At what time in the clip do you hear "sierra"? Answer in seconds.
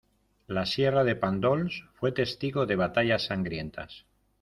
0.71-1.03